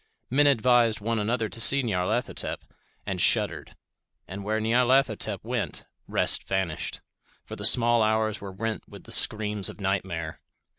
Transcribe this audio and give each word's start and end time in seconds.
Men 0.31 0.47
advised 0.47 0.99
one 0.99 1.19
another 1.19 1.47
to 1.47 1.61
see 1.61 1.83
Nyarlathotep, 1.83 2.61
and 3.05 3.21
shuddered. 3.21 3.75
And 4.27 4.43
where 4.43 4.59
Nyarlathotep 4.59 5.43
went, 5.43 5.85
rest 6.07 6.43
vanished; 6.47 7.01
for 7.45 7.55
the 7.55 7.65
small 7.67 8.01
hours 8.01 8.41
were 8.41 8.51
rent 8.51 8.89
with 8.89 9.03
the 9.03 9.11
screams 9.11 9.69
of 9.69 9.79
nightmare. 9.79 10.41